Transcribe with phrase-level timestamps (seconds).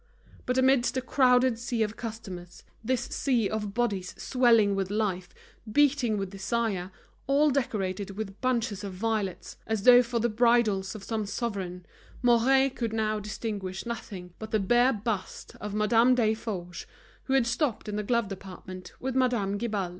[0.47, 5.29] But amidst the crowded sea of customers, this sea of bodies swelling with life,
[5.71, 6.89] beating with desire,
[7.27, 11.85] all decorated with bunches of violets, as though for the bridals of some sovereign,
[12.23, 16.87] Mouret could now distinguish nothing but the bare bust of Madame Desforges,
[17.25, 19.89] who had stopped in the glove department with Madame Guibal.